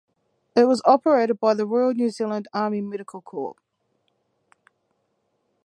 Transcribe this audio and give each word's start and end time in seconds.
It 0.55 0.63
was 0.63 0.81
operated 0.83 1.39
by 1.39 1.53
the 1.53 1.67
Royal 1.67 1.93
New 1.93 2.09
Zealand 2.09 2.47
Army 2.55 2.81
Medical 2.81 3.21
Corps. 3.21 3.57